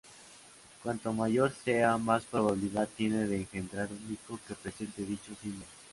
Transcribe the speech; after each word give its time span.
Cuanto 0.81 1.13
mayor 1.13 1.51
sea, 1.63 1.95
más 1.99 2.23
probabilidad 2.25 2.89
tiene 2.97 3.27
de 3.27 3.35
engendrar 3.35 3.87
un 3.91 4.11
hijo 4.11 4.39
que 4.47 4.55
presente 4.55 5.03
dicho 5.03 5.31
síndrome. 5.39 5.65